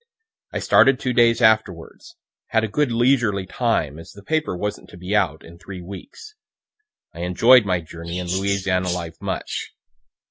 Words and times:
I 0.51 0.57
started 0.57 0.99
two 0.99 1.13
days 1.13 1.43
afterwards; 1.43 2.15
had 2.47 2.63
a 2.63 2.67
good 2.67 2.91
leisurely 2.91 3.45
time, 3.45 3.99
as 3.99 4.13
the 4.13 4.23
paper 4.23 4.57
wasn't 4.57 4.89
to 4.89 4.97
be 4.97 5.15
out 5.15 5.45
in 5.45 5.59
three 5.59 5.83
weeks. 5.83 6.33
I 7.13 7.19
enjoy'd 7.19 7.65
my 7.67 7.81
journey 7.81 8.17
and 8.19 8.27
Louisiana 8.27 8.89
life 8.89 9.21
much. 9.21 9.75